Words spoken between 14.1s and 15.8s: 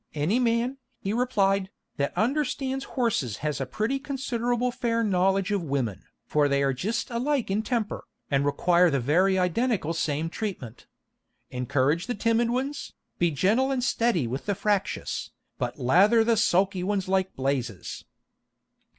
with the fractious, but